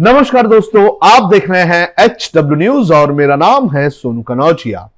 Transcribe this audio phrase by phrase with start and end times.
[0.00, 4.88] नमस्कार दोस्तों, आप देख रहे हैं एच डब्ल्यू न्यूज़ और मेरा नाम है सोनू कनौजिया।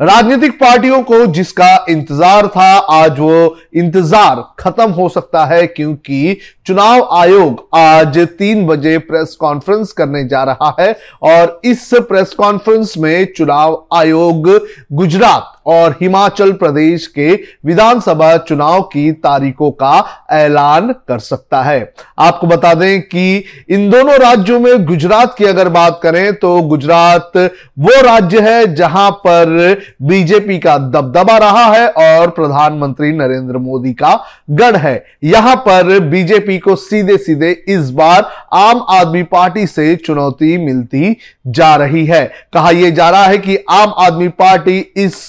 [0.00, 7.08] राजनीतिक पार्टियों को जिसका इंतज़ार था, आज वो इंतज़ार खत्म हो सकता है क्योंकि चुनाव
[7.12, 13.26] आयोग आज तीन बजे प्रेस कॉन्फ्रेंस करने जा रहा है और इस प्रेस कॉन्फ्रेंस में
[13.36, 14.48] चुनाव आयोग
[14.92, 17.32] गुजरात और हिमाचल प्रदेश के
[17.64, 24.18] विधानसभा चुनाव की तारीखों का ऐलान कर सकता है। आपको बता दें कि इन दोनों
[24.18, 27.36] राज्यों में गुजरात की अगर बात करें तो गुजरात
[27.78, 34.14] वो राज्य है जहाँ पर बीजेपी का दबदबा रहा है और प्रधानमंत्री नरेंद्र मोदी का
[34.50, 40.56] गढ़ है। यहाँ पर बीजेपी को सीधे सीधे इस बार आम आदमी पार्टी से चुनौती
[40.58, 41.16] मिलती
[41.50, 45.26] जा रही है। कहा यह जा रहा है कि आम आदमी पार्टी इस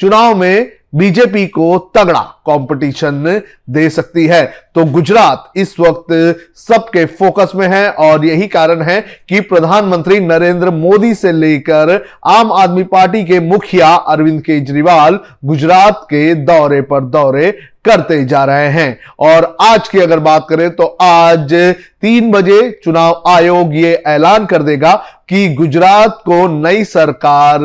[0.00, 3.40] चुनाव में बीजेपी को तगड़ा कंपटीशन
[3.70, 6.12] दे सकती है। तो गुजरात इस वक्त
[6.58, 11.92] सबके फोकस में है और यही कारण है कि प्रधानमंत्री नरेंद्र मोदी से लेकर
[12.26, 17.50] आम आदमी पार्टी के मुखिया अरविंद केजरीवाल गुजरात के दौरे पर दौरे
[17.88, 21.54] करते जा रहे हैं। और आज की अगर बात करें तो आज
[22.02, 24.94] तीन बजे चुनाव आयोग ये ऐलान कर देगा
[25.28, 27.58] कि गुजरात को नई सरकार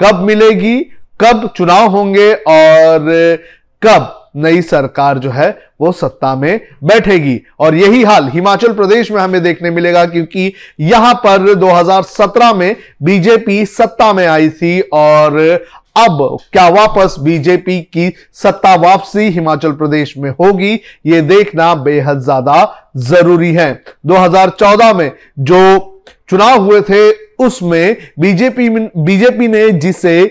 [0.00, 0.78] कब मिलेगी,
[1.20, 3.08] कब चुनाव होंगे और
[3.82, 5.48] कब नई सरकार जो है
[5.80, 11.14] वो सत्ता में बैठेगी। और यही हाल हिमाचल प्रदेश में हमें देखने मिलेगा क्योंकि यहाँ
[11.16, 15.38] पर 2017 में बीजेपी सत्ता में आई थी और
[15.96, 20.72] अब क्या वापस बीजेपी की सत्ता वापसी हिमाचल प्रदेश में होगी,
[21.06, 23.72] ये देखना बेहद ज़्यादा ज़रूरी है।
[24.06, 25.60] 2014 में जो
[26.28, 30.22] चुनाव हुए थे, उसमें बीजेपी बीजेपी ने जिसे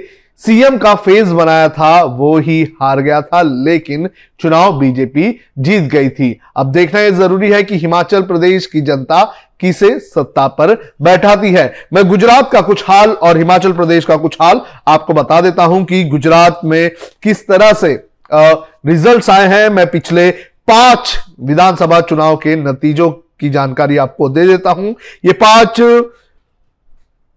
[0.42, 6.10] सीएम का फ़ेज़ बनाया था, वो ही हार गया था, लेकिन चुनाव बीजेपी जीत गई
[6.10, 9.24] थी। अब देखना यह ज़रूरी है कि हिमाचल प्रदेश की जनता
[9.60, 14.38] किसे सत्ता पर बैठाती है। मैं गुजरात का कुछ हाल और हिमाचल प्रदेश का कुछ
[14.42, 16.90] हाल आपको बता देता हूँ कि गुजरात में
[17.24, 17.94] किस तरह से
[18.32, 20.30] रिजल्ट्स आए हैं। मैं पिछले
[20.68, 24.96] पाँच विधानसभा चुनाव के नतीजों की जानकारी आपको दे देता हूँ।
[25.26, 25.80] ये पाँच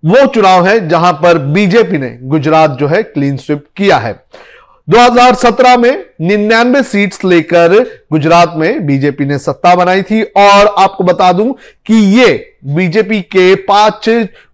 [0.04, 4.24] वो चुनाव है जहाँ पर बीजेपी ने गुजरात जो है क्लीन स्विप किया है।
[4.90, 7.78] 2017 में निन्यानवे सीट्स लेकर
[8.12, 11.52] गुजरात में बीजेपी ने सत्ता बनाई थी और आपको बता दूँ
[11.86, 14.08] कि ये बीजेपी के पाँच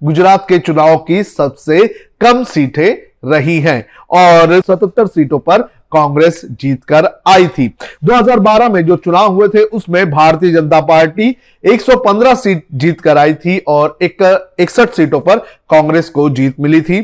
[0.04, 1.86] गुजरात के चुनाव की सबसे
[2.20, 7.66] कम सीटें रही हैं और 77 सीटों पर कांग्रेस जीतकर आई थी।
[8.04, 13.58] 2012 में जो चुनाव हुए थे, उसमें भारतीय जनता पार्टी 115 सीट जीतकर आई थी
[13.68, 15.38] और इकसठ सीटों पर
[15.70, 17.00] कांग्रेस को जीत मिली थी।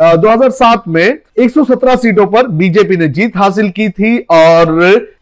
[0.00, 4.70] 2007 में 117 सीटों पर बीजेपी ने जीत हासिल की थी और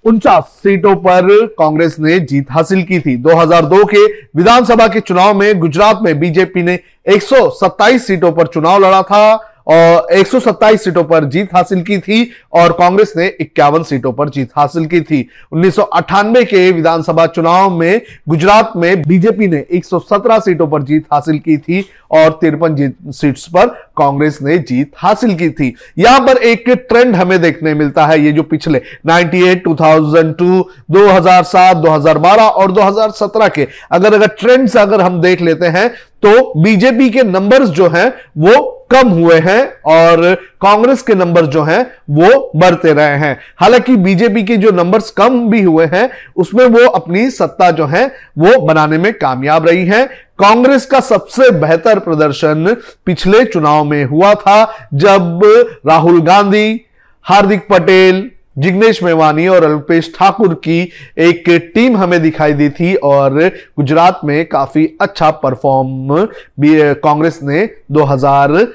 [0.05, 4.05] उनचास सीटों पर कांग्रेस ने जीत हासिल की थी। 2002 के
[4.37, 10.06] विधानसभा के चुनाव में गुजरात में बीजेपी ने 127 सीटों पर चुनाव लड़ा था। और
[10.12, 14.87] 127 सीटों पर जीत हासिल की थी और कांग्रेस ने इक्यावन सीटों पर जीत हासिल
[14.87, 20.66] की थी। उन्नीस सौ अट्ठानवे के विधानसभा चुनाव में गुजरात में बीजेपी ने 117 सीटों
[20.66, 23.66] पर जीत हासिल की थी और तिरपन सीट्स पर
[23.97, 28.33] कांग्रेस ने जीत हासिल की थी। यहाँ पर एक ट्रेंड हमें देखने मिलता है ये
[28.33, 35.43] जो पिछले 98, 2002, 2007, 2012 और 2017 के अगर अगर ट्रेंड्स अगर हम देख
[35.43, 35.88] लेते हैं
[36.22, 38.54] तो बीजेपी के नंबर्स जो हैं वो
[38.91, 44.43] कम हुए हैं और कांग्रेस के नंबर जो हैं, वो बढ़ते रहे हैं। हालाँकि बीजेपी
[44.43, 48.07] के जो नंबर्स कम भी हुए हैं, उसमें वो अपनी सत्ता जो है,
[48.39, 50.07] वो बनाने में कामयाब रही है।
[50.39, 52.77] कांग्रेस का सबसे बेहतर प्रदर्शन
[53.07, 55.41] पिछले चुनाव में हुआ था, जब
[55.87, 56.87] राहुल गांधी,
[57.23, 60.81] हार्दिक पटेल जिग्नेश मेवानी और अल्पेश ठाकुर की
[61.19, 63.39] एक टीम हमें दिखाई दी थी और
[63.77, 66.15] गुजरात में काफ़ी अच्छा परफॉर्म
[66.61, 68.66] भी कांग्रेस ने 2000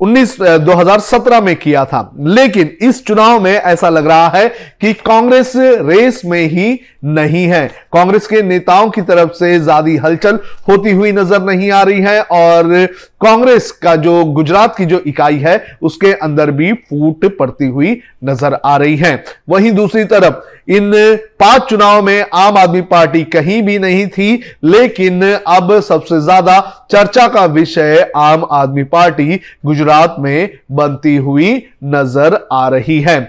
[0.00, 4.48] 19 2017 में किया था। लेकिन इस चुनाव में ऐसा लग रहा है
[4.80, 10.38] कि कांग्रेस रेस में ही नहीं है। कांग्रेस के नेताओं की तरफ़ से ज़्यादा हलचल
[10.68, 12.72] होती हुई नज़र नहीं आ रही है और
[13.20, 18.54] कांग्रेस का जो गुजरात की जो इकाई है, उसके अंदर भी फूट पड़ती हुई नज़र
[18.56, 19.12] आ रही है।
[19.48, 20.34] वहीं दूसरी तरफ़,
[20.68, 20.92] इन
[21.40, 24.34] पाँच चुनाव में आम आदमी पार्टी कहीं भी नहीं थी,
[24.64, 26.58] लेकिन अब सबसे ज़्यादा
[26.90, 31.54] चर्चा का विषय आम आदमी पार्टी गुजरात में बनती हुई
[31.86, 33.20] नज़र आ रही है।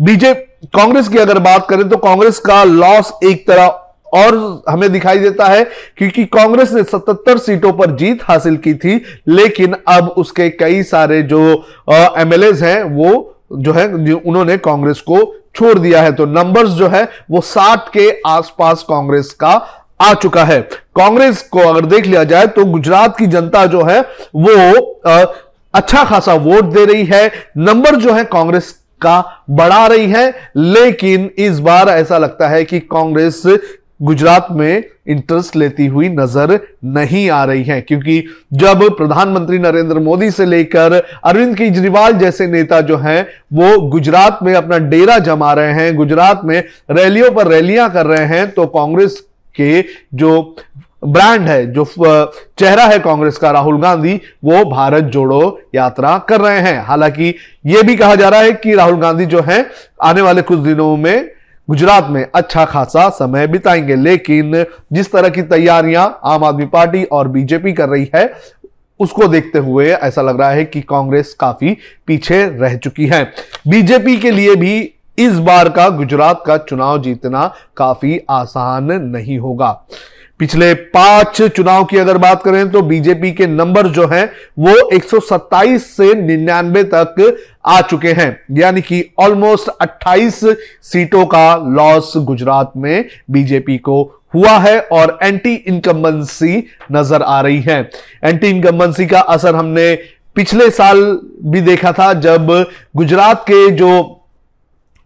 [0.00, 3.66] बीजेपी कांग्रेस की अगर बात करें तो कांग्रेस का लॉस एक तरह
[4.14, 5.64] और हमें दिखाई देता है
[5.98, 11.22] क्योंकि कांग्रेस ने 77 सीटों पर जीत हासिल की थी लेकिन अब उसके कई सारे
[11.22, 11.40] जो
[11.92, 15.18] एमएलए हैं वो जो है उन्होंने कांग्रेस को
[15.54, 19.52] छोड़ दिया है। तो नंबर्स जो है वो 60 के आसपास कांग्रेस का
[20.00, 20.60] आ चुका है।
[20.96, 25.24] कांग्रेस को अगर देख लिया जाए तो गुजरात की जनता जो है वो आ,
[25.74, 28.70] अच्छा खासा वोट दे रही है। नंबर जो है कांग्रेस
[29.00, 33.42] का बढ़ा रही है लेकिन इस बार ऐसा लगता है कि कांग्रेस
[34.00, 40.30] गुजरात में इंटरेस्ट लेती हुई नज़र नहीं आ रही है, क्योंकि जब प्रधानमंत्री नरेंद्र मोदी
[40.30, 40.92] से लेकर
[41.24, 46.40] अरविंद केजरीवाल जैसे नेता जो हैं, वो गुजरात में अपना डेरा जमा रहे हैं, गुजरात
[46.44, 49.20] में रैलियों पर रैलियाँ कर रहे हैं तो कांग्रेस
[49.54, 49.84] के
[50.14, 50.56] जो
[51.04, 51.84] ब्रांड है, जो
[52.58, 54.14] चेहरा है कांग्रेस का, राहुल गांधी,
[54.44, 57.34] वो भारत जोड़ो यात्रा कर रहे हैं। हालाँकि
[57.66, 59.64] यह भी कहा जा रहा है कि राहुल गांधी जो है,
[60.02, 61.35] आने वाले कुछ दिनों में
[61.68, 67.28] गुजरात में अच्छा खासा समय बिताएँगे, लेकिन जिस तरह की तैयारियाँ आम आदमी पार्टी और
[67.28, 68.34] बीजेपी कर रही है,
[69.00, 71.76] उसको देखते हुए ऐसा लग रहा है कि कांग्रेस काफ़ी
[72.06, 73.24] पीछे रह चुकी है।
[73.68, 79.70] बीजेपी के लिए भी इस बार का गुजरात का चुनाव जीतना काफ़ी आसान नहीं होगा।
[80.40, 85.86] पिछले पाँच चुनाव की अगर बात करें तो बीजेपी के नंबर जो हैं, वो 127
[85.96, 90.44] से 99 तक आ चुके हैं। यानी कि ऑलमोस्ट 28
[90.82, 94.02] सीटों का लॉस गुजरात में बीजेपी को
[94.34, 97.80] हुआ है और एंटी इनकम्बेंसी नज़र आ रही है।
[98.24, 99.94] एंटी इनकम्बेंसी का असर हमने
[100.36, 100.98] पिछले साल
[101.44, 102.46] भी देखा था, जब
[102.96, 104.15] गुजरात के जो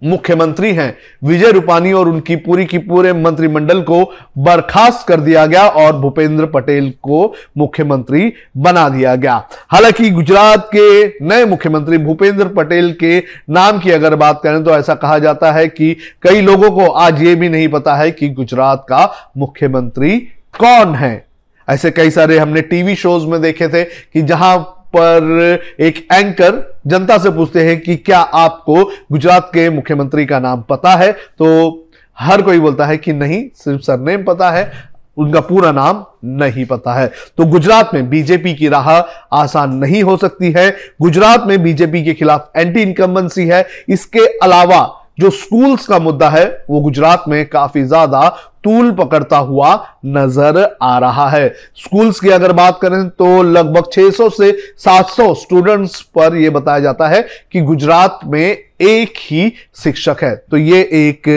[0.02, 4.02] मुख्यमंत्री हैं। विजय रूपानी और उनकी पूरी की पूरे मंत्रिमंडल को
[4.38, 9.34] बर्खास्त कर दिया गया और भूपेंद्र पटेल को मुख्यमंत्री बना दिया गया।
[9.68, 13.18] हालाँकि गुजरात के नए मुख्यमंत्री भूपेंद्र पटेल के
[13.50, 17.22] नाम की अगर बात करें तो ऐसा कहा जाता है कि कई लोगों को आज
[17.22, 20.18] ये भी नहीं पता है कि गुजरात का मुख्यमंत्री
[20.58, 21.26] कौन है।
[21.68, 27.18] ऐसे कई सारे हमने टीवी शोज़ में देखे थे कि जहाँ पर एक एंकर जनता
[27.18, 31.12] से पूछते हैं कि क्या आपको गुजरात के मुख्यमंत्री का नाम पता है?
[31.12, 31.88] तो
[32.18, 34.72] हर कोई बोलता है कि नहीं, सिर्फ़ सरनेम पता है,
[35.16, 38.90] उनका पूरा नाम नहीं पता है। तो गुजरात में बीजेपी की राह
[39.32, 44.99] आसान नहीं हो सकती है। गुजरात में बीजेपी के खिलाफ एंटी इनकम्बेंसी है। इसके अलावा
[45.20, 48.28] जो स्कूल्स का मुद्दा है, वो गुजरात में काफ़ी ज़्यादा
[48.64, 49.74] तूल पकड़ता हुआ
[50.06, 56.00] नज़र आ रहा है। स्कूल्स की अगर बात करें तो लगभग 600 से 700 स्टूडेंट्स
[56.14, 57.22] पर यह बताया जाता है
[57.52, 61.28] कि गुजरात में एक ही शिक्षक है। तो ये एक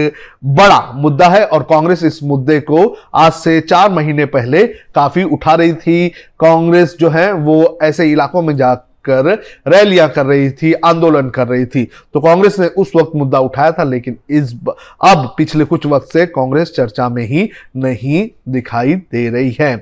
[0.46, 2.86] बड़ा मुद्दा है और कांग्रेस इस मुद्दे को
[3.16, 4.66] आज से चार महीने पहले
[4.96, 6.08] काफ़ी उठा रही थी।
[6.40, 8.74] कांग्रेस जो है, वो ऐसे इलाकों में जा
[9.06, 9.32] कर
[9.68, 11.84] रैलियाँ कर रही थी, आंदोलन कर रही थी।
[12.14, 14.54] तो कांग्रेस ने उस वक्त मुद्दा उठाया था, लेकिन इस
[15.02, 19.76] अब पिछले कुछ वक्त से कांग्रेस चर्चा में ही नहीं दिखाई दे रही है।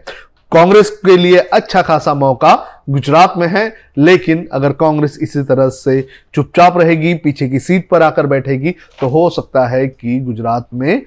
[0.51, 2.53] कांग्रेस के लिए अच्छा खासा मौका
[2.89, 6.01] गुजरात में है, लेकिन अगर कांग्रेस इसी तरह से
[6.33, 11.01] चुपचाप रहेगी, पीछे की सीट पर आकर बैठेगी तो हो सकता है कि गुजरात में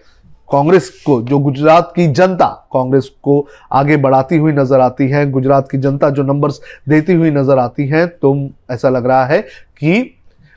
[0.48, 5.70] कांग्रेस को, जो गुजरात की जनता कांग्रेस को आगे बढ़ाती हुई नज़र आती है, गुजरात
[5.70, 8.36] की जनता जो नंबर्स देती हुई नज़र आती है तो
[8.70, 9.40] ऐसा लग रहा है
[9.76, 10.00] कि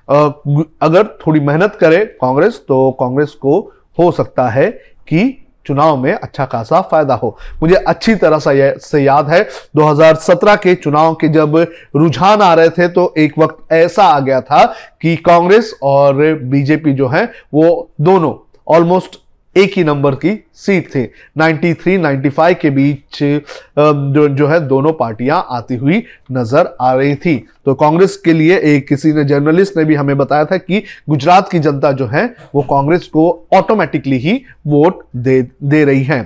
[0.09, 3.59] अगर थोड़ी मेहनत करे कांग्रेस तो कांग्रेस को
[3.97, 4.69] हो सकता है
[5.07, 9.41] कि चुनाव में अच्छा खासा फ़ायदा हो। मुझे अच्छी तरह से याद है
[9.77, 11.55] 2017 के चुनाव के जब
[11.95, 14.63] रुझान आ रहे थे तो एक वक्त ऐसा आ गया था
[15.01, 16.13] कि कांग्रेस और
[16.43, 18.33] बीजेपी जो है, वो दोनों
[18.67, 19.19] ऑलमोस्ट
[19.57, 21.04] एक ही नंबर की सीट थी।
[21.38, 27.35] 93 95 के बीच जो जो है, दोनों पार्टियाँ आती हुई नज़र आ रही थी।
[27.66, 31.49] तो कांग्रेस के लिए एक किसी ने, जर्नलिस्ट ने भी हमें बताया था कि गुजरात
[31.52, 36.26] की जनता जो है, वो कांग्रेस को ऑटोमेटिकली ही वोट दे दे रही है।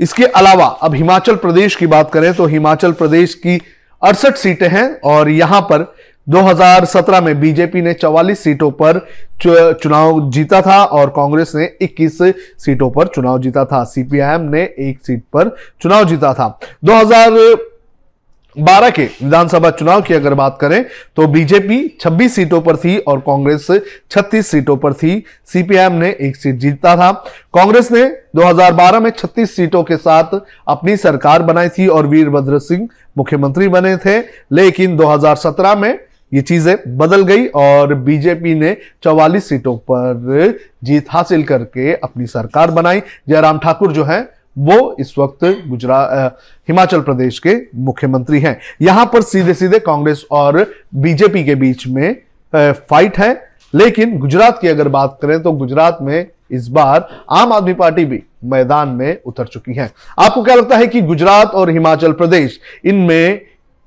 [0.00, 3.60] इसके अलावा, अब हिमाचल प्रदेश की बात करें तो हिमाचल प्रदेश की
[4.02, 5.84] अड़सठ सीटें हैं और यहाँ पर
[6.26, 9.06] 2017 में बीजेपी ने 44 सीटों पर
[9.42, 14.98] चुनाव जीता था और कांग्रेस ने 21 सीटों पर चुनाव जीता था। सीपीआईएम ने एक
[15.06, 20.84] सीट पर चुनाव जीता था। 2012 के विधानसभा चुनाव की अगर बात करें
[21.16, 23.66] तो बीजेपी 26 सीटों पर थी और कांग्रेस
[24.10, 27.12] 36 सीटों पर थी। सीपीआईएम ने एक सीट जीता था।
[27.54, 28.04] कांग्रेस ने
[28.36, 32.88] 2012 में 36 सीटों के साथ अपनी सरकार बनाई थी और वीरभद्र सिंह
[33.18, 34.18] मुख्यमंत्री बने थे।
[34.52, 35.98] लेकिन 2017 में
[36.34, 42.70] ये चीज़ें बदल गई और बीजेपी ने 44 सीटों पर जीत हासिल करके अपनी सरकार
[42.70, 44.20] बनाई। जयराम ठाकुर जो है,
[44.58, 46.38] वो इस वक्त गुजरात
[46.68, 52.16] हिमाचल प्रदेश के मुख्यमंत्री हैं। यहाँ पर सीधे सीधे कांग्रेस और बीजेपी के बीच में
[52.52, 53.32] फाइट है।
[53.74, 58.22] लेकिन गुजरात की अगर बात करें तो गुजरात में इस बार आम आदमी पार्टी भी
[58.44, 63.40] मैदान में उतर चुकी है। आपको क्या लगता है कि गुजरात और हिमाचल प्रदेश, इनमें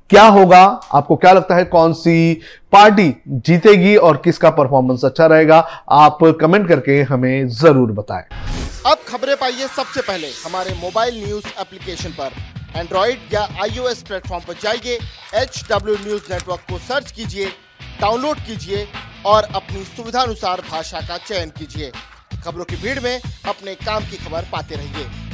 [0.09, 0.59] क्या होगा?
[0.93, 2.33] आपको क्या लगता है कौन सी
[2.71, 5.57] पार्टी जीतेगी और किसका परफॉर्मेंस अच्छा रहेगा?
[5.91, 8.23] आप कमेंट करके हमें ज़रूर बताएँ।
[8.85, 12.31] अब खबरें पाइए सबसे पहले। हमारे मोबाइल न्यूज़ एप्लीकेशन पर।
[12.75, 14.97] एंड्रॉइड या आईओएस प्लेटफॉर्म पर जाइए।
[15.35, 17.51] एच डब्ल्यू न्यूज़ नेटवर्क को सर्च कीजिए
[18.01, 18.87] डाउनलोड कीजिए
[19.25, 21.91] और अपनी सुविधानुसार भाषा का चयन कीजिए।
[22.45, 25.26] खबरों की भीड़ में अपने काम की खबर पाते रहिए।